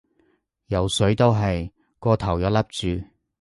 [0.65, 1.69] 游水都係，
[1.99, 3.03] 個頭又笠住